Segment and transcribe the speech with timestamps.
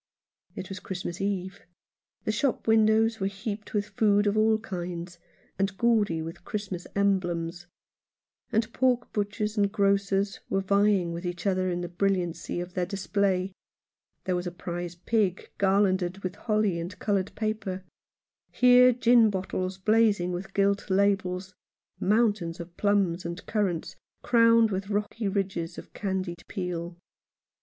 [0.55, 1.61] It was Christmas Eve.
[2.23, 5.19] The shop windows were heaped with food of all kinds,
[5.59, 7.67] and gaudy with Christmas emblems;
[8.51, 12.87] and pork butchers and grocers were vying with each other in the brilliancy of their
[12.87, 13.53] display—
[14.23, 17.83] there a prize pig garlanded with holly and coloured paper,
[18.51, 21.53] here gin bottles blazing with gilt labels,
[21.99, 26.97] mountains of plums and currants crowned with rocky ridges of candied peel.